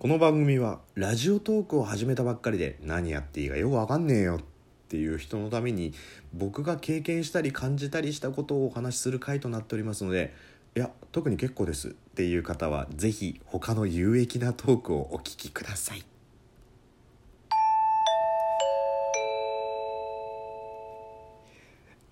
[0.00, 4.40] この番組はラジオトークを始めたばっかりで何やっていいかよくわかんねえよっ
[4.88, 5.92] ていう人のために
[6.32, 10.32] 僕が経験したり感じたりしたことをお話しする回となっておりますので
[10.74, 16.02] いや特に結構ですっていう方は是非他の有益なトークをお聞きください。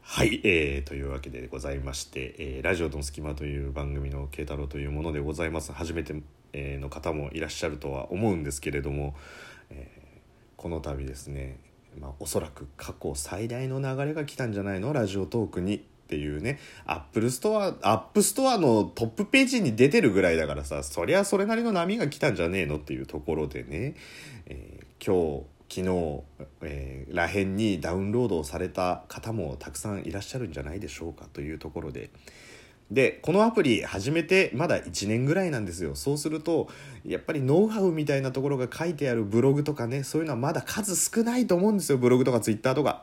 [0.03, 6.15] はい、えー、というわけでございまして「えーラジオの隙間」という番組の慶太郎というものでございます初めて、
[6.55, 9.15] の方もいらっしゃるとは思うんですけれども、
[9.71, 9.99] えー
[10.59, 11.61] この度ですね、
[12.01, 14.93] まあ、おそらく過去最大の流れが来たんじゃないの？
[14.93, 23.95] ラジオトークにっていうねアップルストアアップストアのトップページに出てるぐらいだからさそりゃそれなりの波が来たんじゃねえのっていうところでね、
[24.47, 26.23] えー今日昨日、
[26.63, 32.11] えー、らへんにダウンロードされた方もたくさんいらっしゃるんじゃないでしょうかというところで。
[32.91, 35.95] でこのアプリ始めてまだ1年ぐらいなんですよ。
[35.95, 36.69] そうすると
[37.05, 41.99] やっぱりノウハウみたいなところが書いてあるブログとかねそういうのはまだ数少ないと思うんですよ。
[41.99, 43.03] ブログとかツイッターとか。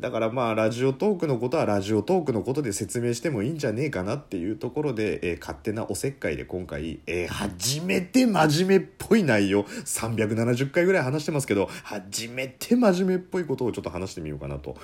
[0.00, 9.64] だからまあラジオトークのことはラジオトークのことで説明してもいいんじゃねえかなっていうところで、えー勝手なおせっかいで今回、えー初めて真面目っぽい内容。
[9.64, 14.76] 370回ぐらい話してますけど初めて真面目っぽいことをちょっと話してみようかなと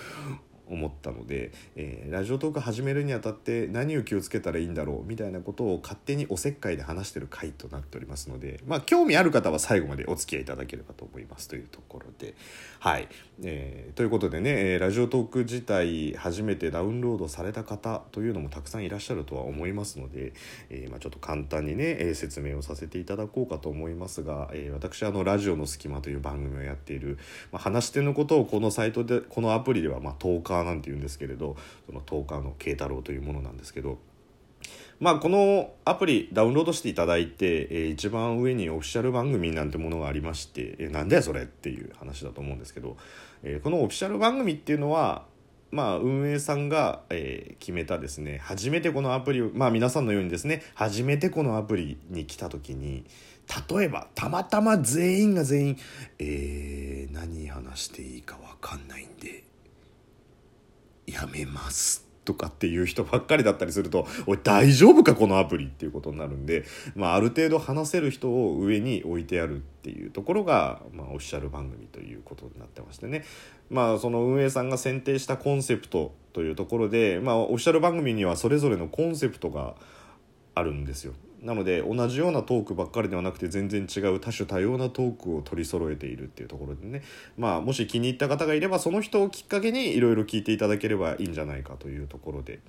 [0.68, 12.34] 思ったので、えーラジオトーク始めるにあたって何を気をつけたらいいんだろうみたいなことを勝手におせっかいで話してる回となっておりますのでまあ興味ある方は最後までお付き合いいただければと思いますというところで
[12.78, 13.08] はい、
[13.42, 20.32] えーということでね、えラジオトーク自体初めてダウンロードされた方というのもたくさんいらっしゃるとは思いますので、
[20.68, 27.18] えーまあ、ちょっと簡単にね、え説明をさせていただこうかと思いますが、えー私あの「ラジオの隙間」という番組をやっている、
[27.52, 33.98] まあ、話し手のことをこのサイトでこのアプリでは、まあ、トーカーなんて言うんですけれどそのトーカーの慶太郎というものなんですけど。
[35.00, 42.96] まあ、このアプリダウンロードしていただいて、えー一番上にオフィシャル番組なんてものがありまして、えーなんだよそれっていう話だと思うんですけど、
[43.42, 45.26] えーこのオフィシャル番組っていうのは、
[45.72, 53.04] まあ、運営さんが、え決めたですね初めてこのアプリをまあ皆さんのようにですね初めてこのアプリに来た時に
[53.68, 55.78] 例えばたまたま全員が全員、
[56.18, 59.42] え何話していいか分かんないんで
[61.06, 73.24] やめますとかっていう人ばっかりだったりすると「おい大丈夫かこのアプリ」っていうことになるんで、まあ、ある程度話せる人を上に置いてあるっていうところが、まあ、オフィシャル番組ということになってましてね、
[73.70, 79.74] まあ、その運営さんが選定したコンセプトというところで、まあ、オフィシャル番組にはそれぞれのコンセプトが
[80.54, 81.12] あるんですよ。
[81.44, 87.02] なので同じようなトークばっかりではなくて全然違う多種多様なトークを取り揃えているっていうところでね
[87.36, 92.60] まあもし気に入った方がいればその人をきっかけにいろいろ聞いていただければいいんじゃないかというところで。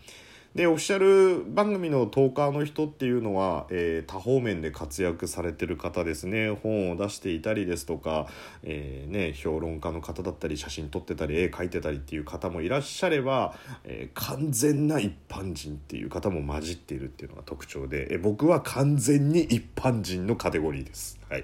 [0.55, 8.27] でオフィシャル番組のトーカーの人っていうのは、えー多方面で活躍されてる方ですね本を出していたりですとか、
[8.63, 21.19] えーね、評論家の方だったり写真撮ってたり絵描いてたりっていう方もいらっしゃれば、えー完全な一般人っていう方も混じっているっていうのが特徴で、え僕は完全に一般人のカテゴリーです。
[21.29, 21.43] はい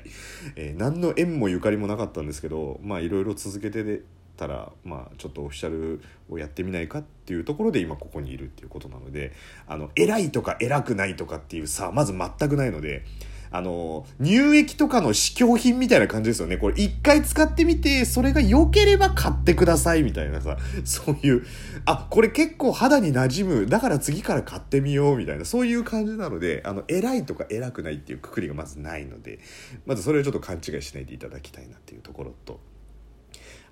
[0.56, 4.04] え何の縁もゆかりもなかったんですけどまあいろいろ続けて
[4.36, 9.34] たら、まあ、ちょっとオフィシャルをやってみないかっていうところで今ここにいるっていうことなので
[9.68, 13.06] あの偉いとか偉くないとかっていうさまず全くないので。
[13.53, 21.46] あの乳液とかの試供品みたいな感じですよねこれ一回使ってみてそれが良ければ買ってくださいみたいなさそういう
[21.86, 29.40] あこれ結構肌に馴染むだから次から買ってみようみたいなそういう感じなのであの偉いとか偉くないっていうくくりがまずないので
[29.86, 32.71] まずそれをちょっと勘違いしないでいただきたいなっていうところと。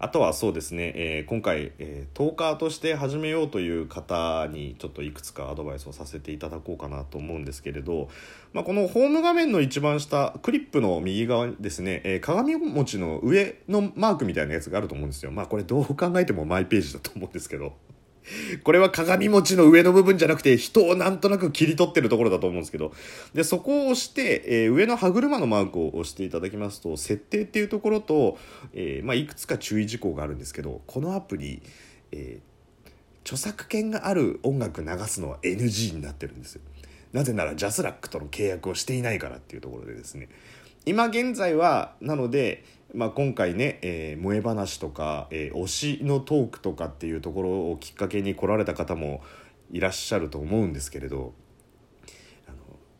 [0.01, 8.07] あとはそうですね、えー今回、えートーカーとして始めようという方にちょっといくつかアドバイスをさせていただこうかなと思うんですけれど、
[8.53, 15.31] まあ、このホーム画面の一番下クリップの右側にですね、えー鏡餅の上のマークみたいなやつがあると思うんですよ。
[15.31, 17.73] まあこれどう考えてもマイページだと思うんですけど。
[18.63, 22.93] これは鏡餅の上の部分じゃなくて人をなんとなく切り取ってるところだと思うんですけど。
[23.33, 28.37] でそこを押して、えー上の歯車のマークを押していただきますと設定っていうところと、
[28.73, 31.61] えーまあ、いくつか注意事項があるんですけどこのアプリ、
[32.11, 32.49] えー
[33.25, 36.61] 著作権がある音楽流すのは NG になってるんですよ。
[37.13, 40.29] なぜならジャスラックとの契約をしていないからっていうところでですね。
[40.85, 42.63] 今現在はなので、
[42.93, 49.21] まあ、今回ね、えー萌え話とか、えー推しのトークとかっていうところをきっかけに来られた方も
[49.71, 51.33] いらっしゃると思うんですけれど。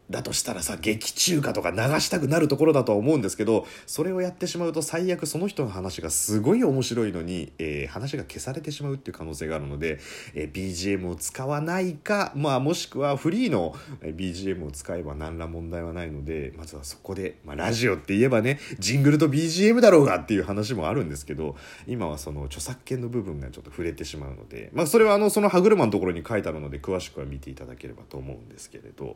[0.10, 10.00] だとしたらさ劇中歌とか流したくなるところだとは思うんですけどそれをやってしまうと最悪その人の話がすごい面白いのに、えー、話が消されてしまうっていう可能性があるので、
[10.34, 21.56] えー、BGM を使わないか、まあ、もしくはフリーの BGM を使えば何ら問題はないのでまずはそこで、まあ、ラジオって言えばねジングルと BGM だろうがっていう話もあるんですけど
[21.88, 29.16] 今はその著作権の部分がちょっと触れてしまうので、まあ、それはあのその歯車のところに書いてあるので詳しくは見ていただければと思うんですけれど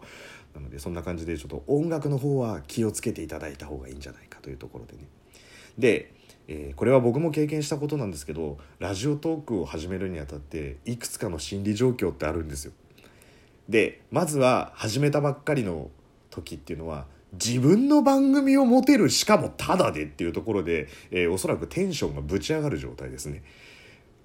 [0.53, 5.07] なのでそんな感じでちょっと音楽の方は気をつけていただいた方がいいんじゃないかというところでね。
[5.77, 6.13] で、
[6.49, 12.73] えー、これは僕も経験したことなんですけどラジオトークを始めるにあたっていくつかの心理状況ってあるんですよ。
[13.69, 15.89] でまずは始めたばっかりの
[16.29, 23.41] 時っていうのは自分の番組を持てるしかもタダでっていうところで、えー、おそらくテンションがぶち上がる状態ですね。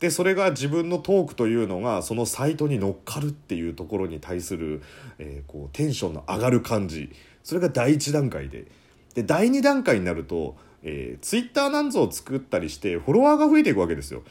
[0.00, 4.82] でそれが自分のトークというのがそのサイトに乗っかるっていうところに対する、
[5.18, 7.10] えー、こうテンションの上がる感じ
[7.42, 8.66] それが第1段階で
[9.14, 14.22] で第2段階になると、えー、ツイッターなんぞを作ったりしてフォロワーが増えていくわけですよ。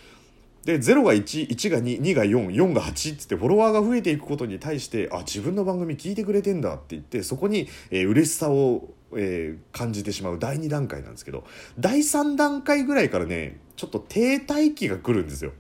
[0.68, 11.46] で0が11が22が44が8っつってフォロワーが増えていくことに対してあ自分の番組聞いてくれてんだって言ってそこに、えー、嬉しさを、えー、感じてしまう第2段階なんですけど
[11.80, 15.54] 第3段階ぐらいからねちょっと停滞期が来るんですよ。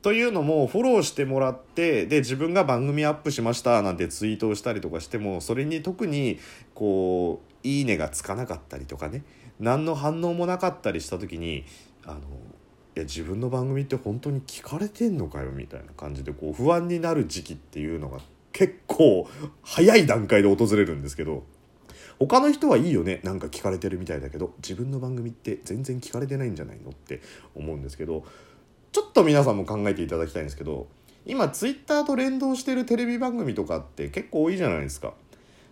[0.00, 6.38] というのもフォローしてもらってで自分が番組アップしましたなんてツイートをしたりとかしてもそれに特に
[6.74, 9.22] こういいねがつかなかったりとかね
[9.58, 11.66] 何の反応もなかったりした時に
[12.06, 12.20] あの
[12.98, 18.18] や自分の番組って本当に聞かれてんのかよみたいな感じでこう不安になる時期っていうのが
[18.52, 19.28] 結構
[19.62, 21.44] 早い段階で訪れるんですけど
[22.18, 27.22] 他の人はいいよねなんか聞かれてるみたいだけど自分の番組って全然聞かれてないんじゃないのって
[27.54, 28.24] 思うんですけど
[28.92, 30.88] ちょっと皆さんも考えていただきたいんですけど
[31.24, 35.14] 今ツイッターと連動してるテレビ番組とかって結構多いじゃないですか。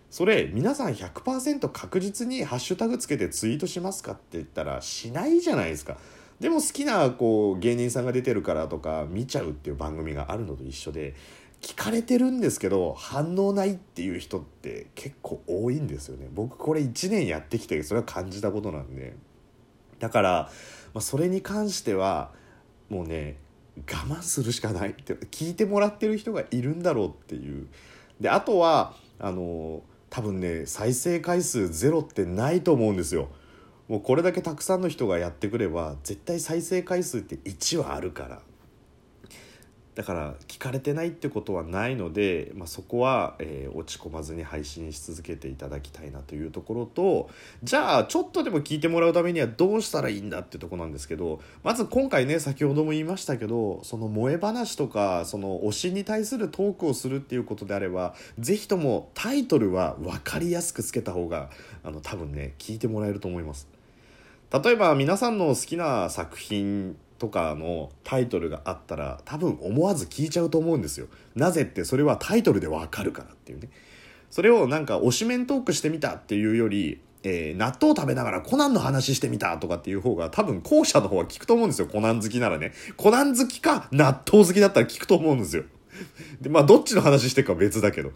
[0.09, 5.97] それ皆さん100%確実にハッシュタグつけてツイートしますかって言ったらしないじゃないですか。
[6.39, 11.15] でも好きなこう芸人さんが出てるからとか見ちゃうっていう番組があるのと一緒で
[11.61, 16.29] 聞かれてるんですけど反応ないっていう人って結構多いんですよね。
[16.33, 19.15] 僕これ1年やってきてそれは感じたことなんで。
[19.99, 20.29] だから、
[20.93, 22.31] まあ、それに関しては
[22.87, 23.35] もうね
[23.79, 27.67] 我慢するしかないって聞いてもらってる人がいるんだろうっていう
[28.19, 33.29] であとはあの多分ね再生回数ゼロってないと思うんですよ
[33.89, 38.41] もうこれだけたくさんの人がやってくれば絶対再生回数って1はあるから
[39.95, 47.29] だから聞かれてないってことはないので、まあ、そこは、えー、落ち込まずに配信し続けていただきたいなというところと
[47.63, 61.49] じゃあちょっとでも聞いてもらうためにはどうしたらいいんだってとこなんですけどまず今回ね先ほども言いましたけどその萌え話とかその推しに対するトークをするっていうことであれば是非ともタイトルは分かりやすくつけた方が
[61.83, 63.78] あの多分ね聞いてもらえると思います。
[64.51, 71.07] 例えば皆さんの好きな作品とかのタイトルがあったら多分思わず聞いちゃうと思うんですよ。
[71.35, 73.69] なぜってそれはタイトルでわかるからっていうね。
[74.31, 81.87] それをなんか推しメントークしてみたっていうより、えー、納豆食べながらコナンの話してみたとかっていう方が多分後者の方は聞くと思うんですよ。
[81.87, 82.73] コナン好きならね。
[82.97, 85.63] コナン好きか納豆好きだったら聞くと思うんですよ。
[86.41, 88.11] で、まあどっちの話してるかは別だけど。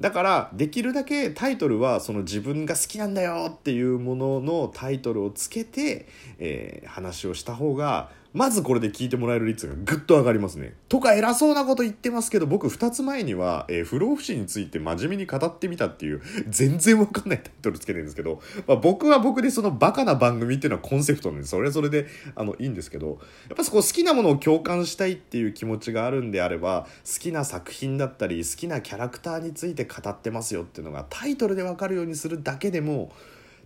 [0.00, 6.08] だからできるだけタイトルはその自分が好きなんだよっていうもののタイトルをつけて、
[6.38, 10.74] えー、話をした方がまずこれで聞いてもらえる率がぐっと上がりますね。
[10.88, 33.12] とか偉そうなこと言ってますけど、僕2つ前には、えー、不老不死について真面目に語ってみたっていう、全然わかんないタイトルつけてるんですけど、まあ、僕は僕でそのバカな番組っていうのはコンセプトなんで、それはそれで、あの、いいんですけど、やっぱそこ好きなものを共感したいっていう気持ちがあるんであれば、好きな作品だったり、好きなキャラクターについて語ってますよっていうのがタイトルでわかるようにするだけでも、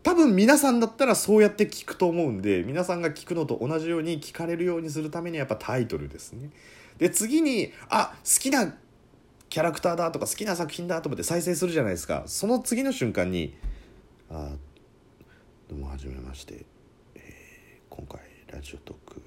[0.02, 6.50] 多分皆さんだったらそうやって聞くと思うんで皆さんが聞くのと同じように聞かれるようにするためにはやっぱタイトルですね。
[6.98, 8.74] で次にあ好きな
[9.48, 13.54] キャラクターだとか好きな作品だと思って再生するじゃないですかその次の瞬間に
[14.30, 14.50] 「あ
[15.68, 16.66] どうもはじめまして、
[17.14, 18.20] えー、今回
[18.52, 19.22] ラジオトーク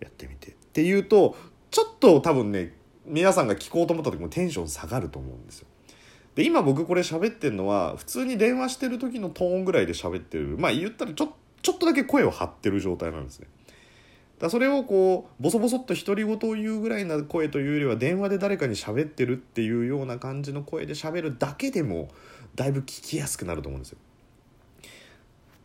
[0.00, 1.36] やってみて」っていうと
[1.70, 5.68] ちょっと多分ね皆さんが聞こうと思った時もテンション下がると思うんですよ。
[6.36, 13.48] で今僕これ喋ってるのは普通に電話してる時のトーンぐらいで喋ってるまあ言ったらちょちょっとだけ声を張ってる状態なんですね。
[14.38, 22.08] だそれをこうボソボソっと独り言を言うぐらいな声というよりは電話で誰かに喋ってるっていうような感じの声で喋るだけでも
[22.54, 23.98] だいぶ聞きやすくなると思うんですよ。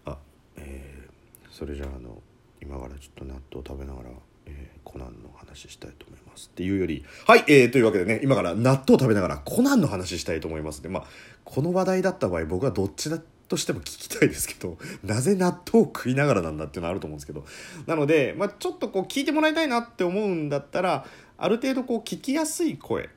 [0.05, 0.17] あ
[0.55, 2.21] えー、それじゃああの
[2.61, 4.09] 今からちょっと納豆食べながら
[4.45, 11.03] えーコナンの話したいと思いますっていうよりはい、えーというわけでね今から納豆食べながらコナンの話したいと思いますでまあ
[11.45, 13.19] この話題だった場合僕はどっちだ
[13.51, 17.43] としても聞きたいですけどなぜ納豆を食いながらなんだっていうのはあると思うんですけど。
[17.85, 21.05] なので、まあ、ちょっとこう聞いてもらいたいなって思うんだったら
[21.37, 23.07] ある程度こう聞きやすい声っ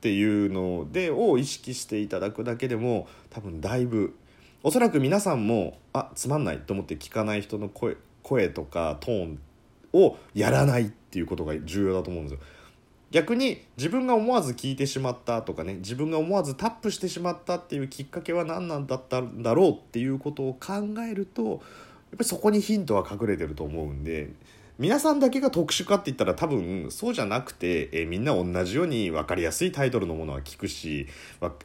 [0.00, 4.14] ていうのでを意識していただくだけでも多分だいぶ
[4.62, 9.38] おそらく皆さんもあつまんないと思って聞かない人の声声とかトーン
[9.92, 12.40] をやらないっていうことが重要だと思うんですよ。
[13.10, 20.74] 逆に自分が思わず聞いてしまったとかね自分が思わずタップしてしまったっていうきっかけは何なんだったんだろうっていうことを考
[21.10, 21.60] えるとやっぱ
[22.20, 24.30] りそこにヒントは隠れてると思うんで
[24.78, 31.06] 皆さんだけが特殊かって言ったら多分そうじゃなくて、えーみんな同じように分かりやすいタイトルのものは聞くし、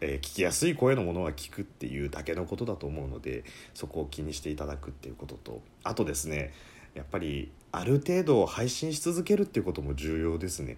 [0.01, 6.51] えー聞きやすい声のものは聞くっていうだけのことだと思うのでそこを気にしていただくっていうこととあとですね
[6.93, 10.77] やっぱりある程度配信し続けるっていうことも重要ですね。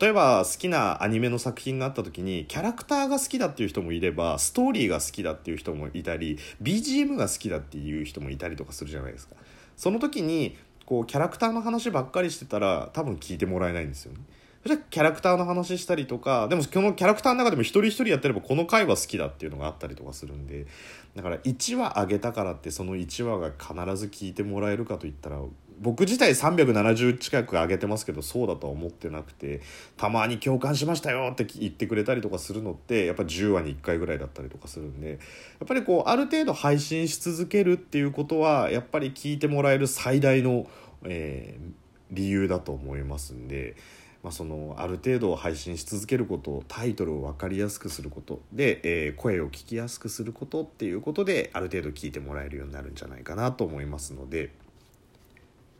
[0.00, 9.36] 例えば好きなアニメの作品があった時にキャラクターが好きだっていう人もいればストーリーが好きだっていう人もいたり BGM が好きだっていう人もいたりとかするじゃないですか
[9.76, 14.18] その時にこうキャラクターの話ばっかりしてたら多分聞いてもらえないんですよね
[14.64, 20.66] それキャラクターの話したりとかでもこのキャラクターの中でも一人一人やってればこの回は好きだっていうのがあったりとかするんで
[21.14, 25.38] だから1話上げたからってその1話が必ず聞いてもらえるかといったら
[25.80, 29.60] 僕自体370近く上げてますけどそうだとは思ってなくて
[29.96, 35.16] たまに共感しましたよって言ってくれたりとかするのってやっぱ10話に1回ぐらいだったりとかするんでや
[35.64, 40.66] っぱりこうある程度配信し続けるっていうことはやっぱり聞いてもらえる最大の、
[41.04, 43.74] えー理由だと思いますんで。
[44.22, 54.50] まあ、そのある程度配信し続けることタイトルを分かりやすくすることで、えー声を聞きやすくすることっていうことである程度聞いてもらえるようになるんじゃないかなと思いますので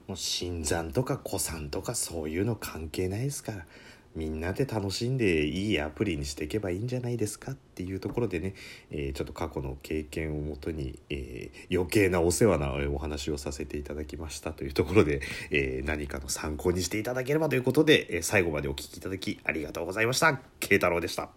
[0.06, 3.66] もう新参とか古参とかそういうの関係ないですから
[4.14, 8.54] みんなで楽しんでいいアプリにしていけばいいんじゃないですかっていうところでね、
[8.90, 15.20] えーちょっと過去の経験をもとに、えー余計なお世話なお話をさせていただきましたというところで、
[15.50, 20.40] えー何かの参考にしていただければということで、え最後までお聞きいただきありがとうございました。
[20.60, 21.28] 慶太郎でした。